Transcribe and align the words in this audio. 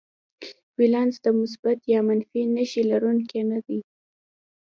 ولانس 0.79 1.15
د 1.25 1.27
مثبت 1.39 1.79
یا 1.93 1.99
منفي 2.07 2.41
نښې 2.55 2.83
لرونکی 2.91 3.41
نه 3.51 3.59
دی. 3.65 3.79